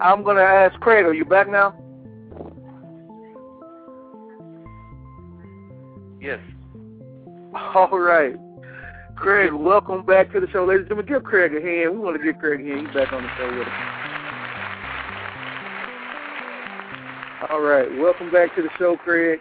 I'm 0.00 0.22
going 0.22 0.36
to 0.36 0.42
ask 0.42 0.78
Craig, 0.80 1.04
are 1.06 1.14
you 1.14 1.24
back 1.24 1.48
now? 1.48 1.74
Yes. 6.20 6.40
All 7.74 7.98
right. 7.98 8.36
Craig, 9.16 9.52
welcome 9.52 10.04
back 10.04 10.32
to 10.32 10.40
the 10.40 10.48
show. 10.48 10.64
Ladies 10.64 10.80
and 10.80 10.88
gentlemen, 10.88 11.06
give 11.06 11.24
Craig 11.24 11.54
a 11.54 11.60
hand. 11.60 11.92
We 11.92 11.98
want 11.98 12.16
to 12.16 12.22
give 12.22 12.38
Craig 12.40 12.60
a 12.60 12.64
hand. 12.64 12.86
He's 12.86 12.94
back 12.94 13.12
on 13.12 13.22
the 13.22 13.28
show 13.38 13.46
with 13.46 13.68
us. 13.68 14.04
All 17.50 17.60
right, 17.60 17.88
welcome 17.98 18.30
back 18.30 18.54
to 18.56 18.62
the 18.62 18.70
show, 18.78 18.96
Craig. 18.96 19.38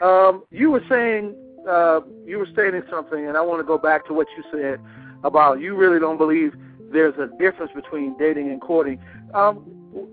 Um, 0.00 0.44
you 0.50 0.70
were 0.70 0.82
saying 0.88 1.34
uh, 1.68 2.00
you 2.24 2.38
were 2.38 2.46
stating 2.52 2.82
something, 2.88 3.26
and 3.26 3.36
I 3.36 3.40
want 3.42 3.60
to 3.60 3.64
go 3.64 3.76
back 3.76 4.06
to 4.06 4.14
what 4.14 4.26
you 4.36 4.44
said 4.50 4.80
about 5.24 5.60
you 5.60 5.74
really 5.76 5.98
don't 5.98 6.16
believe 6.16 6.54
there's 6.94 7.14
a 7.18 7.28
difference 7.38 7.72
between 7.74 8.16
dating 8.16 8.50
and 8.50 8.60
courting. 8.60 8.98
Um, 9.34 9.64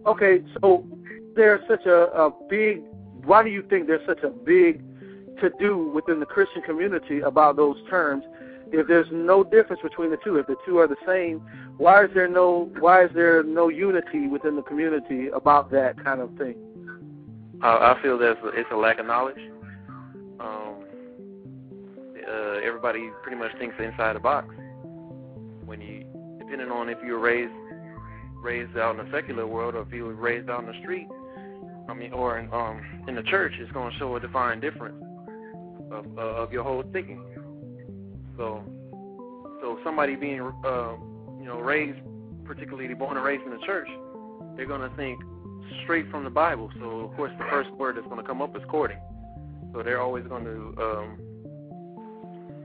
okay, 0.06 0.44
so 0.60 0.86
there's 1.36 1.62
such 1.68 1.86
a, 1.86 2.12
a 2.12 2.32
big. 2.50 2.82
Why 3.24 3.44
do 3.44 3.50
you 3.50 3.64
think 3.70 3.88
there's 3.88 4.06
such 4.06 4.24
a 4.24 4.30
big 4.30 4.84
to 5.40 5.50
do 5.60 5.90
within 5.96 6.20
the 6.20 6.26
Christian 6.26 6.62
community 6.64 7.22
about 7.22 7.56
those 7.56 7.78
terms? 7.90 8.26
if 8.74 8.88
there's 8.88 9.08
no 9.12 9.44
difference 9.44 9.82
between 9.82 10.12
the 10.12 10.18
two, 10.24 10.38
if 10.38 10.48
the 10.48 10.56
two 10.66 10.78
are 10.78 10.88
the 10.88 10.96
same, 11.06 11.40
why 11.78 12.06
is 12.06 12.12
there 12.14 12.28
no 12.28 12.72
why 12.80 13.06
is 13.06 13.12
there 13.14 13.44
no 13.44 13.70
unity 13.70 14.28
within 14.28 14.56
the 14.56 14.62
community 14.62 15.28
about 15.28 15.72
that 15.72 16.02
kind 16.04 16.22
of 16.22 16.30
thing? 16.38 16.56
I 17.62 17.96
feel 18.02 18.18
that 18.18 18.38
it's 18.56 18.70
a 18.72 18.76
lack 18.76 19.00
of 19.00 19.06
knowledge. 19.06 19.38
Um, 20.40 20.84
uh, 22.28 22.54
everybody 22.64 23.12
pretty 23.22 23.38
much 23.38 23.52
thinks 23.60 23.76
inside 23.80 24.16
the 24.16 24.20
box. 24.20 24.48
When 25.66 25.80
you, 25.80 26.06
depending 26.52 26.78
on 26.78 26.90
if 26.90 26.98
you 27.06 27.14
were 27.14 27.20
raised 27.20 27.54
raised 28.42 28.78
out 28.78 29.00
in 29.00 29.06
the 29.06 29.12
secular 29.12 29.48
world 29.48 29.74
or 29.74 29.84
if 29.84 29.94
you 29.94 30.04
were 30.04 30.16
raised 30.16 30.50
out 30.50 30.60
in 30.62 30.66
the 30.66 30.78
street, 30.82 31.08
I 31.88 31.94
mean, 31.94 32.12
or 32.12 32.40
in, 32.40 32.52
um, 32.52 33.06
in 33.08 33.16
the 33.16 33.24
church, 33.24 33.54
it's 33.58 33.72
going 33.72 33.92
to 33.92 33.98
show 33.98 34.16
a 34.16 34.20
defined 34.20 34.62
difference 34.62 35.02
of, 35.92 36.06
uh, 36.18 36.22
of 36.22 36.52
your 36.52 36.64
whole 36.64 36.84
thinking. 36.92 37.24
So, 38.36 38.64
so 39.62 39.80
somebody 39.84 40.16
being, 40.16 40.42
uh, 40.42 40.94
you 41.40 41.46
know, 41.46 41.60
raised, 41.62 42.00
particularly 42.44 42.94
born 42.96 43.16
and 43.16 43.26
raised 43.26 43.44
in 43.44 43.52
the 43.52 43.66
church, 43.66 43.88
they're 44.58 44.66
going 44.66 44.82
to 44.82 44.94
think 44.98 45.22
straight 45.84 46.10
from 46.10 46.24
the 46.26 46.30
Bible. 46.32 46.70
So, 46.80 47.02
of 47.02 47.16
course, 47.16 47.32
the 47.38 47.46
first 47.50 47.70
word 47.72 47.96
that's 47.96 48.08
going 48.08 48.20
to 48.20 48.28
come 48.28 48.42
up 48.42 48.56
is 48.58 48.64
courting. 48.68 49.00
So 49.72 49.84
they're 49.84 50.02
always 50.02 50.26
going 50.26 50.44
to 50.46 50.76
um, 50.82 51.18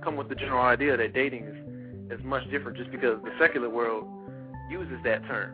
come 0.03 0.17
with 0.17 0.29
the 0.29 0.35
general 0.35 0.63
idea 0.63 0.97
that 0.97 1.13
dating 1.13 1.45
is, 1.45 1.66
is 2.11 2.21
much 2.25 2.49
different 2.51 2.77
just 2.77 2.91
because 2.91 3.19
the 3.23 3.31
secular 3.39 3.69
world 3.69 4.07
uses 4.71 4.99
that 5.05 5.25
term. 5.27 5.53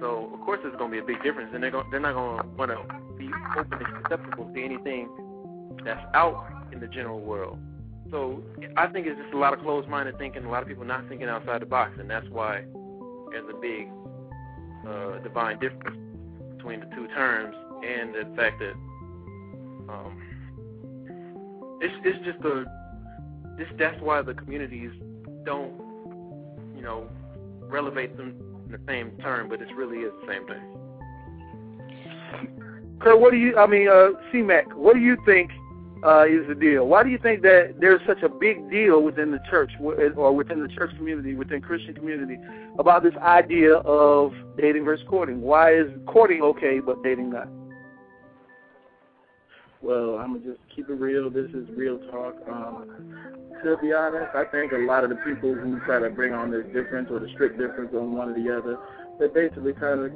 So, 0.00 0.30
of 0.34 0.40
course, 0.40 0.60
there's 0.62 0.76
going 0.76 0.90
to 0.90 0.96
be 0.96 1.02
a 1.02 1.06
big 1.06 1.22
difference, 1.22 1.50
and 1.54 1.62
they're, 1.62 1.70
going, 1.70 1.90
they're 1.90 2.00
not 2.00 2.14
going 2.14 2.42
to 2.42 2.48
want 2.56 2.70
to 2.70 3.16
be 3.16 3.30
open 3.58 3.78
and 3.78 4.02
susceptible 4.02 4.50
to 4.52 4.64
anything 4.64 5.08
that's 5.84 6.04
out 6.14 6.46
in 6.72 6.80
the 6.80 6.88
general 6.88 7.20
world. 7.20 7.58
So 8.10 8.42
I 8.76 8.86
think 8.88 9.06
it's 9.06 9.18
just 9.20 9.34
a 9.34 9.38
lot 9.38 9.52
of 9.54 9.60
closed-minded 9.60 10.18
thinking, 10.18 10.44
a 10.44 10.50
lot 10.50 10.62
of 10.62 10.68
people 10.68 10.84
not 10.84 11.08
thinking 11.08 11.28
outside 11.28 11.62
the 11.62 11.66
box, 11.66 11.92
and 11.98 12.08
that's 12.08 12.28
why 12.28 12.64
there's 13.30 13.48
a 13.48 13.60
big 13.60 13.88
uh, 14.86 15.18
divine 15.18 15.58
difference 15.58 15.96
between 16.56 16.80
the 16.80 16.86
two 16.94 17.08
terms, 17.08 17.56
and 17.84 18.14
the 18.14 18.36
fact 18.36 18.60
that 18.60 18.74
um, 19.92 20.22
it's 21.80 21.94
it's 22.04 22.24
just 22.24 22.44
a 22.44 22.64
this 23.58 23.68
that's 23.78 24.00
why 24.00 24.22
the 24.22 24.34
communities 24.34 24.90
don't 25.44 25.72
you 26.76 26.82
know 26.82 27.08
relevate 27.60 28.16
them 28.16 28.34
in 28.66 28.72
the 28.72 28.80
same 28.86 29.12
term, 29.22 29.48
but 29.48 29.60
it 29.60 29.68
really 29.74 29.98
is 29.98 30.12
the 30.22 30.32
same 30.32 30.46
thing. 30.46 30.62
Kurt, 33.00 33.20
what 33.20 33.32
do 33.32 33.36
you? 33.36 33.56
I 33.56 33.66
mean, 33.66 33.88
uh, 33.88 34.10
C-Mac, 34.32 34.72
what 34.74 34.94
do 34.94 35.00
you 35.00 35.16
think 35.26 35.50
uh, 36.04 36.24
is 36.26 36.46
the 36.46 36.54
deal. 36.54 36.86
Why 36.86 37.02
do 37.02 37.08
you 37.08 37.18
think 37.18 37.42
that 37.42 37.76
there's 37.80 38.00
such 38.06 38.22
a 38.22 38.28
big 38.28 38.70
deal 38.70 39.02
within 39.02 39.30
the 39.30 39.40
church 39.48 39.70
or 39.80 40.32
within 40.34 40.60
the 40.60 40.68
church 40.68 40.94
community, 40.96 41.34
within 41.34 41.62
Christian 41.62 41.94
community, 41.94 42.38
about 42.78 43.02
this 43.02 43.14
idea 43.22 43.76
of 43.76 44.32
dating 44.58 44.84
versus 44.84 45.06
courting? 45.08 45.40
Why 45.40 45.74
is 45.74 45.86
courting 46.06 46.42
okay 46.42 46.80
but 46.80 47.02
dating 47.02 47.30
not? 47.30 47.48
Well, 49.80 50.18
I'm 50.18 50.34
gonna 50.34 50.44
just 50.44 50.60
keep 50.74 50.88
it 50.88 50.94
real. 50.94 51.30
This 51.30 51.50
is 51.50 51.68
real 51.74 51.98
talk. 52.10 52.36
Um, 52.50 53.23
to 53.64 53.76
be 53.78 53.92
honest, 53.92 54.34
I 54.34 54.44
think 54.44 54.72
a 54.72 54.78
lot 54.78 55.04
of 55.04 55.10
the 55.10 55.16
people 55.16 55.54
who 55.54 55.80
try 55.80 55.98
to 55.98 56.10
bring 56.10 56.32
on 56.32 56.50
this 56.50 56.64
difference 56.66 57.08
or 57.10 57.18
the 57.18 57.28
strict 57.34 57.58
difference 57.58 57.92
on 57.94 58.14
one 58.14 58.30
or 58.30 58.34
the 58.34 58.56
other, 58.56 58.78
they 59.18 59.28
basically 59.28 59.72
kind 59.72 60.00
of 60.00 60.12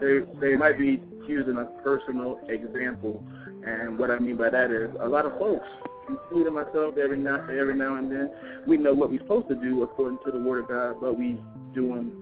they 0.00 0.20
they 0.40 0.56
might 0.56 0.78
be 0.78 1.02
using 1.26 1.56
a 1.56 1.64
personal 1.82 2.40
example 2.48 3.22
and 3.64 3.98
what 3.98 4.10
I 4.10 4.18
mean 4.18 4.36
by 4.36 4.50
that 4.50 4.70
is 4.70 4.90
a 5.00 5.08
lot 5.08 5.26
of 5.26 5.38
folks, 5.38 5.66
including 6.08 6.54
myself, 6.54 6.96
every 6.96 7.18
now 7.18 7.46
every 7.50 7.74
now 7.74 7.96
and 7.96 8.10
then, 8.10 8.30
we 8.66 8.76
know 8.76 8.94
what 8.94 9.10
we're 9.10 9.20
supposed 9.20 9.48
to 9.48 9.54
do 9.54 9.82
according 9.82 10.18
to 10.24 10.30
the 10.30 10.38
Word 10.38 10.64
of 10.64 10.68
God, 10.68 10.96
but 11.00 11.18
we 11.18 11.38
doing, 11.74 12.12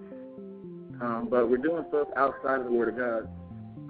um, 1.01 1.29
but 1.31 1.49
we're 1.49 1.59
doing 1.59 1.85
stuff 1.89 2.09
outside 2.17 2.61
of 2.61 2.67
the 2.67 2.73
Word 2.73 2.89
of 2.89 2.97
God. 2.97 3.29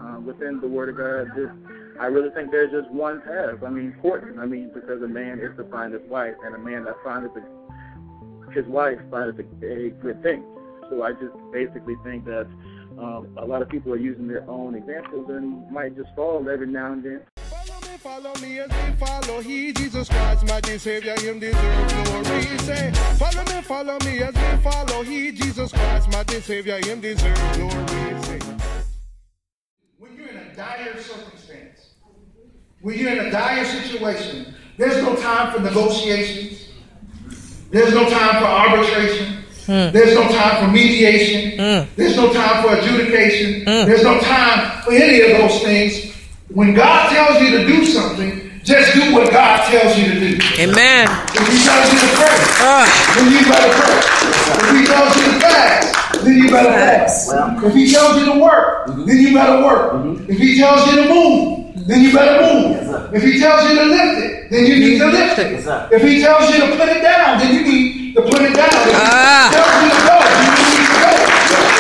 Um, 0.00 0.26
within 0.26 0.60
the 0.60 0.68
Word 0.68 0.90
of 0.90 0.96
God, 0.98 1.26
just 1.34 1.52
I 2.00 2.06
really 2.06 2.30
think 2.30 2.50
there's 2.50 2.70
just 2.70 2.90
one 2.90 3.20
path. 3.22 3.62
I 3.66 3.70
mean, 3.70 3.96
courting. 4.00 4.38
I 4.38 4.46
mean, 4.46 4.70
because 4.72 5.02
a 5.02 5.08
man 5.08 5.40
is 5.40 5.56
to 5.56 5.64
find 5.64 5.92
his 5.92 6.02
wife, 6.08 6.34
and 6.44 6.54
a 6.54 6.58
man 6.58 6.84
that 6.84 6.94
finds 7.02 7.28
his 8.54 8.66
wife 8.66 8.98
finds 9.10 9.38
a, 9.38 9.42
a 9.66 9.90
good 9.90 10.22
thing. 10.22 10.44
So 10.90 11.02
I 11.02 11.12
just 11.12 11.34
basically 11.52 11.96
think 12.04 12.24
that 12.24 12.46
um, 12.98 13.36
a 13.36 13.44
lot 13.44 13.62
of 13.62 13.68
people 13.68 13.92
are 13.92 13.98
using 13.98 14.26
their 14.26 14.48
own 14.48 14.74
examples 14.74 15.28
and 15.28 15.70
might 15.70 15.96
just 15.96 16.08
fall 16.16 16.48
every 16.48 16.66
now 16.66 16.92
and 16.92 17.04
then. 17.04 17.20
follow 17.98 18.34
me 18.40 18.58
as 18.60 18.70
we 18.70 18.96
follow 18.96 19.40
He, 19.40 19.72
Jesus 19.72 20.08
Christ, 20.08 20.46
my 20.46 20.60
dear 20.60 20.78
Savior, 20.78 21.14
Him 21.20 21.38
deserve 21.38 21.88
glory. 22.04 22.42
Say, 22.58 22.92
follow 23.18 23.44
me, 23.44 23.62
follow 23.62 23.98
me 24.04 24.22
as 24.22 24.34
we 24.34 24.62
follow 24.62 25.02
He, 25.02 25.32
Jesus 25.32 25.72
Christ, 25.72 26.10
my 26.10 26.22
dear 26.22 26.40
Savior, 26.40 26.78
Him 26.84 27.00
deserve 27.00 27.36
glory. 27.54 28.22
Say, 28.22 28.40
When 29.98 30.16
you're 30.16 30.28
in 30.28 30.36
a 30.38 30.54
dire 30.56 31.00
circumstance, 31.00 31.37
when 32.80 32.98
you're 32.98 33.12
in 33.12 33.26
a 33.26 33.30
dire 33.30 33.64
situation, 33.64 34.54
there's 34.76 35.02
no 35.02 35.16
time 35.16 35.52
for 35.52 35.60
negotiations. 35.60 36.68
There's 37.70 37.92
no 37.92 38.08
time 38.08 38.40
for 38.40 38.46
arbitration. 38.46 39.44
Hmm. 39.66 39.92
There's 39.92 40.14
no 40.14 40.28
time 40.28 40.64
for 40.64 40.72
mediation. 40.72 41.58
Hmm. 41.58 41.90
There's 41.96 42.16
no 42.16 42.32
time 42.32 42.62
for 42.62 42.74
adjudication. 42.74 43.62
Hmm. 43.62 43.86
There's 43.88 44.04
no 44.04 44.18
time 44.20 44.82
for 44.82 44.92
any 44.92 45.20
of 45.32 45.38
those 45.38 45.62
things. 45.62 46.14
When 46.48 46.72
God 46.74 47.10
tells 47.10 47.42
you 47.42 47.58
to 47.58 47.66
do 47.66 47.84
something, 47.84 48.48
just 48.64 48.94
do 48.94 49.12
what 49.14 49.30
God 49.32 49.68
tells 49.70 49.98
you 49.98 50.04
to 50.06 50.20
do. 50.20 50.38
Amen. 50.58 51.08
If 51.34 51.48
He 51.48 51.64
tells 51.64 51.92
you 51.92 51.98
to 51.98 52.16
pray, 52.16 52.36
Ah, 52.60 53.14
then 53.16 53.32
you 53.32 53.44
better 53.50 53.72
pray. 53.74 54.70
If 54.70 54.80
He 54.80 54.86
tells 54.86 55.16
you 55.16 55.32
to 55.32 55.40
fast, 55.40 56.24
then 56.24 56.38
you 56.38 56.50
better 56.50 56.72
fast. 56.72 57.32
If 57.64 57.74
He 57.74 57.92
tells 57.92 58.18
you 58.18 58.32
to 58.32 58.40
work, 58.40 58.86
then 59.06 59.18
you 59.18 59.34
better 59.34 59.64
work. 59.64 59.92
Mm-hmm. 59.92 60.30
If 60.32 60.38
He 60.38 60.58
tells 60.58 60.86
you 60.86 61.02
to 61.02 61.08
move, 61.08 61.67
then 61.88 62.02
you 62.02 62.12
better 62.12 62.36
move. 62.44 63.14
If 63.14 63.22
He 63.22 63.40
tells 63.40 63.64
you 63.68 63.74
to 63.78 63.84
lift 63.86 64.18
it, 64.24 64.50
then 64.50 64.66
you 64.66 64.76
need 64.76 64.98
to 64.98 65.06
lift 65.06 65.38
it. 65.38 65.66
If 65.90 66.02
He 66.02 66.20
tells 66.20 66.50
you 66.50 66.60
to 66.60 66.76
put 66.76 66.88
it 66.88 67.00
down, 67.02 67.38
then 67.38 67.54
you 67.54 67.62
need 67.64 68.14
to 68.14 68.20
put 68.22 68.40
it 68.42 68.54
down. 68.54 68.68
If 68.68 68.94
Ah. 68.94 69.48
He 69.48 69.56
tells 69.56 69.82
you 69.82 69.90
to 69.96 70.00
go, 70.04 70.16
then 70.20 70.44
you 70.52 70.68
need 70.68 70.84
to 70.84 70.96
go. 71.00 71.10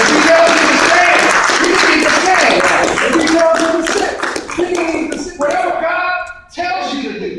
If 0.00 0.08
He 0.08 0.18
tells 0.28 0.48
you 0.56 0.64
to 0.64 0.76
stand, 0.88 1.20
you 1.60 1.72
need 1.84 2.02
to 2.04 2.12
stand. 2.24 2.56
If 3.04 3.12
He 3.20 3.26
tells 3.36 3.60
you 3.60 3.68
to 3.76 3.82
sit, 3.92 4.12
then 4.56 4.68
you 4.74 4.84
need 5.02 5.12
to 5.12 5.18
sit. 5.18 5.38
Whatever 5.38 5.70
God 5.80 6.12
tells 6.52 6.94
you 6.94 7.02
to 7.12 7.20
do, 7.20 7.32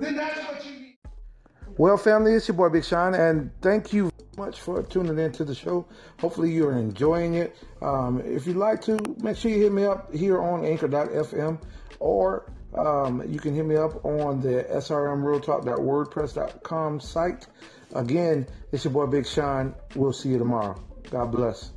then 0.00 0.16
that's 0.16 0.38
what 0.48 0.64
you 0.64 0.72
need. 0.80 0.96
Well, 1.76 1.93
family, 2.04 2.34
it's 2.34 2.46
your 2.46 2.56
boy 2.56 2.68
Big 2.68 2.84
Sean, 2.84 3.14
and 3.14 3.50
thank 3.62 3.94
you 3.94 4.10
much 4.36 4.60
for 4.60 4.82
tuning 4.82 5.18
in 5.18 5.32
to 5.32 5.44
the 5.44 5.54
show. 5.54 5.86
Hopefully, 6.20 6.52
you're 6.52 6.76
enjoying 6.76 7.32
it. 7.34 7.56
Um, 7.80 8.20
if 8.24 8.46
you'd 8.46 8.56
like 8.56 8.82
to, 8.82 8.98
make 9.22 9.38
sure 9.38 9.50
you 9.50 9.62
hit 9.62 9.72
me 9.72 9.86
up 9.86 10.14
here 10.14 10.40
on 10.40 10.64
Anchor.fm, 10.64 11.60
or 12.00 12.52
um, 12.76 13.22
you 13.26 13.38
can 13.38 13.54
hit 13.54 13.64
me 13.64 13.76
up 13.76 14.04
on 14.04 14.40
the 14.40 14.66
SRMRealTalk.wordpress.com 14.70 17.00
site. 17.00 17.46
Again, 17.94 18.46
it's 18.70 18.84
your 18.84 18.92
boy 18.92 19.06
Big 19.06 19.26
Sean. 19.26 19.74
We'll 19.94 20.12
see 20.12 20.28
you 20.28 20.36
tomorrow. 20.38 20.78
God 21.10 21.32
bless. 21.32 21.70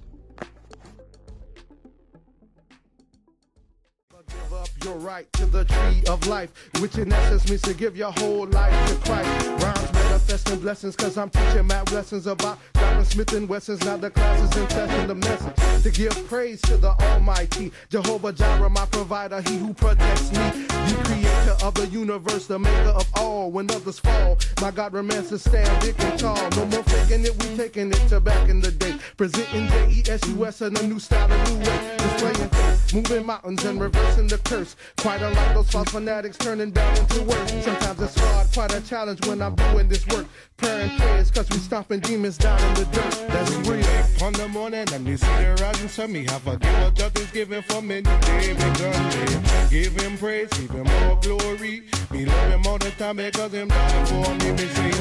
Right 5.00 5.32
to 5.34 5.46
the 5.46 5.66
tree 5.66 6.02
of 6.10 6.26
life, 6.28 6.50
which 6.80 6.98
in 6.98 7.12
essence 7.12 7.50
means 7.50 7.62
to 7.64 7.74
give 7.74 7.98
your 7.98 8.14
whole 8.14 8.48
life 8.48 8.90
to 8.90 8.96
Christ. 9.06 9.48
Rhymes 9.64 10.07
manifesting 10.18 10.60
blessings, 10.60 10.96
cause 10.96 11.16
I'm 11.16 11.30
teaching 11.30 11.68
math 11.68 11.92
lessons 11.92 12.26
about 12.26 12.58
Dr. 12.74 13.06
Smith 13.06 13.34
and 13.34 13.48
Wessons. 13.48 13.84
Now 13.86 13.98
the 13.98 14.10
classes 14.10 14.58
in 14.58 14.68
testing 14.68 15.08
the 15.08 15.16
message 15.16 15.84
to 15.84 15.92
give 15.92 16.28
praise 16.28 16.60
to 16.62 16.78
the 16.78 16.90
Almighty 17.02 17.72
Jehovah 17.90 18.34
Jireh, 18.34 18.70
my 18.70 18.86
provider, 18.88 19.42
He 19.42 19.58
who 19.58 19.76
protects 19.76 20.32
me, 20.32 20.66
the 20.68 21.02
creator 21.04 21.56
of 21.64 21.76
the 21.76 21.88
universe, 21.92 22.48
the 22.48 22.58
maker 22.58 22.90
of 22.90 23.08
all. 23.16 23.52
When 23.52 23.70
others 23.70 24.00
fall, 24.00 24.38
my 24.60 24.72
God 24.72 24.94
remains 24.94 25.30
to 25.30 25.38
stand 25.38 25.70
big 25.82 25.96
and 26.00 26.20
tall. 26.20 26.50
No 26.52 26.66
more 26.66 26.84
faking 26.84 27.24
it, 27.24 27.44
we 27.44 27.56
taking 27.56 27.90
it 27.90 28.10
to 28.10 28.20
back 28.20 28.50
in 28.50 28.60
the 28.60 28.72
day. 28.72 28.96
Presenting 29.18 29.68
J-E-S-U-S 29.68 30.62
in 30.62 30.76
a 30.76 30.84
new 30.84 31.00
style, 31.00 31.32
a 31.32 31.50
new 31.50 31.60
way. 31.60 31.96
Displaying 31.98 32.50
faith, 32.50 32.94
moving 32.94 33.26
mountains 33.26 33.64
and 33.66 33.80
reversing 33.80 34.28
the 34.28 34.40
curse. 34.40 34.76
Quite 34.98 35.22
unlike 35.22 35.54
those 35.54 35.70
false 35.70 35.90
fanatics 35.90 36.38
turning 36.38 36.72
bad 36.72 36.98
into 36.98 37.22
worse. 37.24 37.52
Sometimes 37.64 38.02
it's 38.02 38.20
hard, 38.20 38.48
quite 38.52 38.74
a 38.74 38.82
challenge 38.82 39.26
when 39.28 39.42
I'm 39.42 39.56
doing 39.56 39.88
this 39.88 40.07
work. 40.14 40.26
Prayer 40.58 40.82
and 40.82 41.00
prayers, 41.00 41.32
cause 41.32 41.50
we 41.50 41.58
stomping 41.58 42.00
demons 42.00 42.38
down 42.38 42.60
in 42.60 42.74
the 42.74 42.86
dirt. 42.86 43.28
That's 43.28 43.52
real. 43.70 44.26
On 44.26 44.34
the 44.34 44.48
morning, 44.48 44.86
and 44.92 45.08
you 45.08 45.18
see 45.18 45.26
the 45.28 45.56
rising 45.62 45.88
sun, 45.88 46.12
me 46.12 46.26
have 46.26 46.48
a 46.48 46.58
give 46.58 46.74
up 46.76 46.98
nothing's 46.98 47.32
given 47.32 47.62
for 47.64 47.82
me. 47.82 48.02
Day 48.02 48.54
begun. 48.54 49.48
Give 49.70 49.94
him 50.02 50.18
praise, 50.18 50.50
give 50.50 50.72
him 50.72 50.88
all 50.88 51.16
glory. 51.18 51.84
Me 52.12 52.26
love 52.26 52.52
him 52.52 52.66
all 52.66 52.78
the 52.78 52.90
time 52.92 53.18
because 53.18 53.52
him 53.52 53.68
died 53.68 54.08
for 54.08 54.34
me. 54.36 54.52
Me 54.52 54.68
say 54.68 54.92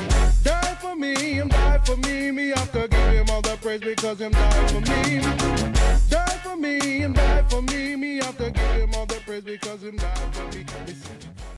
die 0.43 0.75
for 0.81 0.95
me, 0.97 1.15
him 1.15 1.49
die 1.49 1.79
for 1.85 1.97
me. 1.97 2.31
Me 2.31 2.49
have 2.49 2.73
to 2.73 2.89
give 2.89 3.13
him 3.13 3.31
all 3.31 3.43
the 3.43 3.57
praise 3.63 3.81
because 3.81 4.21
him 4.21 4.33
died 4.33 4.71
for 4.71 4.81
me. 4.81 5.21
Die 6.11 6.39
for 6.43 6.57
me, 6.57 6.81
him 6.81 7.13
die 7.13 7.45
for 7.49 7.63
me. 7.63 7.97
Me 7.97 8.17
have 8.17 8.37
to 8.37 8.51
give 8.51 8.73
him 8.73 8.95
all 8.95 9.07
the 9.07 9.21
praise 9.25 9.45
because 9.45 9.83
him 9.83 9.97
died 9.97 10.35
for 10.35 10.57
me. 10.57 10.65